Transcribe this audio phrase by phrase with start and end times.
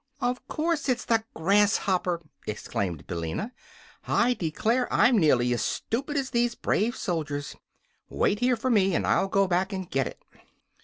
[0.19, 3.51] "Of course it's the grasshopper!" exclaimed Billina.
[4.07, 7.55] "I declare, I'm nearly as stupid as these brave soldiers.
[8.09, 10.19] Wait here for me, and I'll go back and get it."